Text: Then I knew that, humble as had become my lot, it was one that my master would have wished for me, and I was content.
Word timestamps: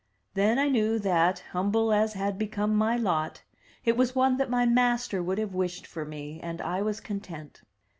Then 0.33 0.57
I 0.57 0.67
knew 0.67 0.97
that, 0.97 1.43
humble 1.51 1.93
as 1.93 2.13
had 2.13 2.39
become 2.39 2.73
my 2.75 2.97
lot, 2.97 3.43
it 3.85 3.95
was 3.95 4.15
one 4.15 4.37
that 4.37 4.49
my 4.49 4.65
master 4.65 5.21
would 5.21 5.37
have 5.37 5.53
wished 5.53 5.85
for 5.85 6.05
me, 6.05 6.39
and 6.41 6.59
I 6.59 6.81
was 6.81 6.99
content. 6.99 7.61